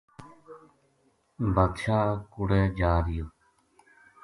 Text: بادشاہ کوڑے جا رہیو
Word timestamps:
بادشاہ 1.53 2.07
کوڑے 2.33 2.61
جا 2.77 2.93
رہیو 3.05 3.25